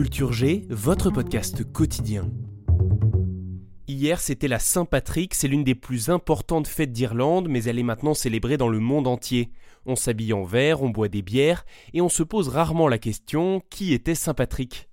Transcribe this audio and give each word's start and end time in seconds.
Culture 0.00 0.32
G, 0.32 0.64
votre 0.70 1.10
podcast 1.10 1.62
quotidien. 1.74 2.30
Hier, 3.86 4.18
c'était 4.18 4.48
la 4.48 4.58
Saint-Patrick, 4.58 5.34
c'est 5.34 5.46
l'une 5.46 5.62
des 5.62 5.74
plus 5.74 6.08
importantes 6.08 6.68
fêtes 6.68 6.90
d'Irlande, 6.90 7.48
mais 7.50 7.64
elle 7.64 7.78
est 7.78 7.82
maintenant 7.82 8.14
célébrée 8.14 8.56
dans 8.56 8.70
le 8.70 8.78
monde 8.78 9.06
entier. 9.06 9.50
On 9.84 9.96
s'habille 9.96 10.32
en 10.32 10.42
vert, 10.42 10.82
on 10.82 10.88
boit 10.88 11.08
des 11.08 11.20
bières, 11.20 11.66
et 11.92 12.00
on 12.00 12.08
se 12.08 12.22
pose 12.22 12.48
rarement 12.48 12.88
la 12.88 12.96
question 12.96 13.62
qui 13.68 13.92
était 13.92 14.14
Saint-Patrick? 14.14 14.88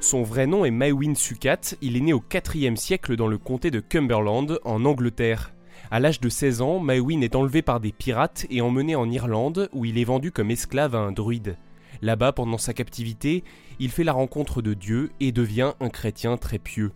Son 0.00 0.24
vrai 0.24 0.48
nom 0.48 0.64
est 0.64 0.72
Maewyn 0.72 1.14
Succat, 1.14 1.76
il 1.82 1.96
est 1.96 2.00
né 2.00 2.12
au 2.12 2.24
IVe 2.32 2.74
siècle 2.74 3.14
dans 3.14 3.28
le 3.28 3.38
comté 3.38 3.70
de 3.70 3.78
Cumberland, 3.78 4.58
en 4.64 4.84
Angleterre. 4.84 5.54
À 5.92 6.00
l'âge 6.00 6.18
de 6.18 6.28
16 6.28 6.62
ans, 6.62 6.80
Maewyn 6.80 7.20
est 7.20 7.36
enlevé 7.36 7.62
par 7.62 7.78
des 7.78 7.92
pirates 7.92 8.44
et 8.50 8.60
emmené 8.60 8.96
en 8.96 9.08
Irlande, 9.08 9.68
où 9.72 9.84
il 9.84 9.98
est 9.98 10.04
vendu 10.04 10.32
comme 10.32 10.50
esclave 10.50 10.96
à 10.96 10.98
un 10.98 11.12
druide. 11.12 11.56
Là-bas, 12.04 12.32
pendant 12.32 12.58
sa 12.58 12.74
captivité, 12.74 13.44
il 13.78 13.90
fait 13.90 14.04
la 14.04 14.12
rencontre 14.12 14.60
de 14.60 14.74
Dieu 14.74 15.10
et 15.20 15.32
devient 15.32 15.72
un 15.80 15.88
chrétien 15.88 16.36
très 16.36 16.58
pieux. 16.58 16.92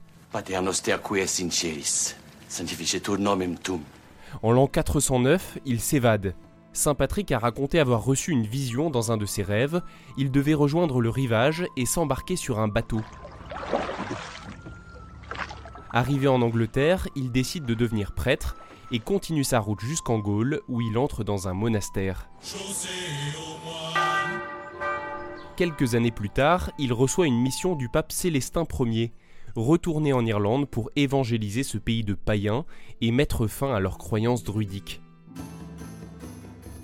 En 4.42 4.52
l'an 4.52 4.66
409, 4.66 5.60
il 5.64 5.80
s'évade. 5.80 6.34
Saint 6.74 6.94
Patrick 6.94 7.32
a 7.32 7.38
raconté 7.38 7.80
avoir 7.80 8.04
reçu 8.04 8.32
une 8.32 8.46
vision 8.46 8.90
dans 8.90 9.10
un 9.10 9.16
de 9.16 9.24
ses 9.24 9.42
rêves. 9.42 9.80
Il 10.18 10.30
devait 10.30 10.52
rejoindre 10.52 11.00
le 11.00 11.08
rivage 11.08 11.64
et 11.78 11.86
s'embarquer 11.86 12.36
sur 12.36 12.58
un 12.58 12.68
bateau. 12.68 13.00
Arrivé 15.90 16.28
en 16.28 16.42
Angleterre, 16.42 17.08
il 17.16 17.32
décide 17.32 17.64
de 17.64 17.72
devenir 17.72 18.12
prêtre 18.12 18.56
et 18.92 18.98
continue 18.98 19.44
sa 19.44 19.58
route 19.58 19.80
jusqu'en 19.80 20.18
Gaule 20.18 20.60
où 20.68 20.82
il 20.82 20.98
entre 20.98 21.24
dans 21.24 21.48
un 21.48 21.54
monastère. 21.54 22.28
Quelques 25.58 25.96
années 25.96 26.12
plus 26.12 26.30
tard, 26.30 26.70
il 26.78 26.92
reçoit 26.92 27.26
une 27.26 27.40
mission 27.40 27.74
du 27.74 27.88
pape 27.88 28.12
Célestin 28.12 28.64
Ier, 28.78 29.10
retourner 29.56 30.12
en 30.12 30.24
Irlande 30.24 30.68
pour 30.68 30.88
évangéliser 30.94 31.64
ce 31.64 31.78
pays 31.78 32.04
de 32.04 32.14
païens 32.14 32.64
et 33.00 33.10
mettre 33.10 33.48
fin 33.48 33.74
à 33.74 33.80
leurs 33.80 33.98
croyances 33.98 34.44
druidiques. 34.44 35.02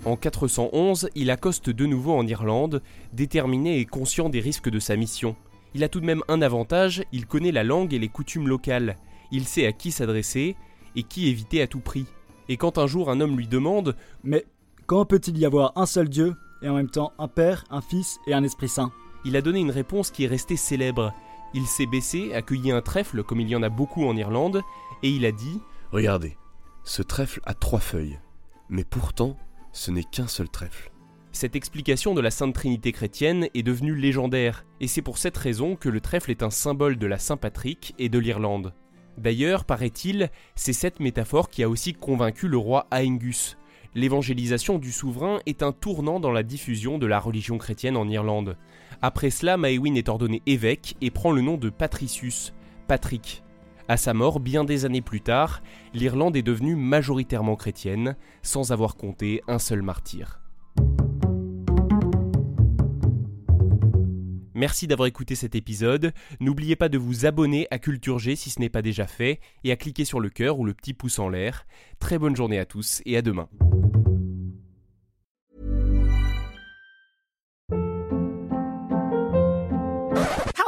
En 0.03 0.17
411, 0.17 1.07
il 1.15 1.31
accoste 1.31 1.69
de 1.69 1.85
nouveau 1.85 2.17
en 2.17 2.27
Irlande, 2.27 2.81
déterminé 3.13 3.79
et 3.79 3.85
conscient 3.85 4.27
des 4.27 4.41
risques 4.41 4.69
de 4.69 4.79
sa 4.79 4.97
mission. 4.97 5.37
Il 5.73 5.81
a 5.85 5.87
tout 5.87 6.01
de 6.01 6.05
même 6.05 6.23
un 6.27 6.41
avantage, 6.41 7.01
il 7.13 7.27
connaît 7.27 7.53
la 7.53 7.63
langue 7.63 7.93
et 7.93 7.99
les 7.99 8.09
coutumes 8.09 8.49
locales. 8.49 8.97
Il 9.31 9.45
sait 9.45 9.67
à 9.67 9.71
qui 9.71 9.91
s'adresser 9.91 10.57
et 10.97 11.03
qui 11.03 11.29
éviter 11.29 11.61
à 11.61 11.67
tout 11.67 11.79
prix. 11.79 12.07
Et 12.49 12.57
quand 12.57 12.77
un 12.77 12.87
jour 12.87 13.09
un 13.09 13.21
homme 13.21 13.37
lui 13.37 13.47
demande 13.47 13.95
Mais 14.25 14.43
comment 14.85 15.05
peut-il 15.05 15.37
y 15.37 15.45
avoir 15.45 15.71
un 15.77 15.85
seul 15.85 16.09
Dieu? 16.09 16.35
Et 16.65 16.69
en 16.69 16.75
même 16.75 16.89
temps 16.89 17.13
un 17.19 17.27
Père, 17.27 17.63
un 17.69 17.81
Fils 17.81 18.19
et 18.27 18.33
un 18.33 18.43
Esprit 18.43 18.67
Saint. 18.67 18.91
Il 19.23 19.35
a 19.35 19.41
donné 19.41 19.59
une 19.59 19.71
réponse 19.71 20.11
qui 20.11 20.25
est 20.25 20.27
restée 20.27 20.57
célèbre. 20.57 21.13
Il 21.53 21.67
s'est 21.67 21.85
baissé, 21.85 22.33
accueilli 22.33 22.71
un 22.71 22.81
trèfle 22.81 23.23
comme 23.23 23.39
il 23.39 23.47
y 23.47 23.55
en 23.55 23.63
a 23.63 23.69
beaucoup 23.69 24.05
en 24.05 24.17
Irlande, 24.17 24.61
et 25.03 25.09
il 25.09 25.25
a 25.25 25.31
dit 25.31 25.61
Regardez, 25.91 26.37
ce 26.83 27.01
trèfle 27.01 27.39
a 27.45 27.53
trois 27.53 27.79
feuilles, 27.79 28.19
mais 28.67 28.83
pourtant 28.83 29.37
ce 29.71 29.91
n'est 29.91 30.03
qu'un 30.03 30.27
seul 30.27 30.49
trèfle. 30.49 30.91
Cette 31.31 31.55
explication 31.55 32.13
de 32.13 32.21
la 32.21 32.31
Sainte 32.31 32.55
Trinité 32.55 32.91
chrétienne 32.91 33.47
est 33.53 33.63
devenue 33.63 33.95
légendaire, 33.95 34.65
et 34.79 34.87
c'est 34.87 35.01
pour 35.01 35.17
cette 35.17 35.37
raison 35.37 35.75
que 35.75 35.89
le 35.89 36.01
trèfle 36.01 36.31
est 36.31 36.43
un 36.43 36.49
symbole 36.49 36.97
de 36.97 37.07
la 37.07 37.19
Saint-Patrick 37.19 37.93
et 37.99 38.09
de 38.09 38.19
l'Irlande. 38.19 38.73
D'ailleurs, 39.17 39.65
paraît-il, 39.65 40.29
c'est 40.55 40.73
cette 40.73 40.99
métaphore 40.99 41.49
qui 41.49 41.63
a 41.63 41.69
aussi 41.69 41.93
convaincu 41.93 42.47
le 42.47 42.57
roi 42.57 42.87
Aengus, 42.91 43.57
l'évangélisation 43.95 44.77
du 44.77 44.91
souverain 44.91 45.39
est 45.45 45.63
un 45.63 45.71
tournant 45.71 46.19
dans 46.19 46.31
la 46.31 46.43
diffusion 46.43 46.97
de 46.97 47.07
la 47.07 47.19
religion 47.19 47.57
chrétienne 47.57 47.97
en 47.97 48.07
Irlande. 48.07 48.57
Après 49.01 49.29
cela, 49.29 49.57
Maewyn 49.57 49.95
est 49.95 50.09
ordonné 50.09 50.41
évêque 50.45 50.95
et 51.01 51.09
prend 51.09 51.31
le 51.31 51.41
nom 51.41 51.57
de 51.57 51.69
Patricius, 51.69 52.53
Patrick. 52.87 53.41
À 53.87 53.97
sa 53.97 54.13
mort, 54.13 54.39
bien 54.39 54.63
des 54.63 54.85
années 54.85 55.01
plus 55.01 55.21
tard, 55.21 55.61
l'Irlande 55.93 56.35
est 56.35 56.41
devenue 56.41 56.75
majoritairement 56.75 57.55
chrétienne, 57.55 58.15
sans 58.41 58.71
avoir 58.71 58.95
compté 58.95 59.41
un 59.47 59.59
seul 59.59 59.81
martyr. 59.81 60.41
Merci 64.55 64.87
d'avoir 64.87 65.07
écouté 65.07 65.35
cet 65.35 65.53
épisode. 65.53 66.13
N'oubliez 66.39 66.77
pas 66.77 66.87
de 66.87 66.97
vous 66.97 67.25
abonner 67.25 67.67
à 67.71 67.77
Culture 67.77 68.19
G 68.19 68.37
si 68.37 68.49
ce 68.49 68.59
n'est 68.59 68.69
pas 68.69 68.81
déjà 68.81 69.05
fait 69.05 69.41
et 69.65 69.71
à 69.71 69.75
cliquer 69.75 70.05
sur 70.05 70.21
le 70.21 70.29
cœur 70.29 70.59
ou 70.59 70.65
le 70.65 70.73
petit 70.73 70.93
pouce 70.93 71.19
en 71.19 71.27
l'air. 71.27 71.67
Très 71.99 72.17
bonne 72.17 72.37
journée 72.37 72.57
à 72.57 72.65
tous 72.65 73.01
et 73.05 73.17
à 73.17 73.21
demain. 73.21 73.49